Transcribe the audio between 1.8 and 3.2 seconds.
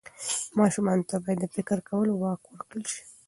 کولو واک ورکړل سي.